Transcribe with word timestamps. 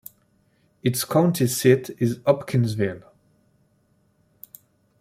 Its 0.81 1.05
county 1.05 1.45
seat 1.45 1.91
is 1.99 2.17
Hopkinsville. 2.25 3.03